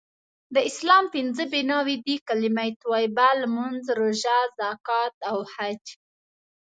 [0.53, 5.83] د اسلام پنځه بنأوي دي.کلمه طیبه.لمونځ.روژه.زکات.او حج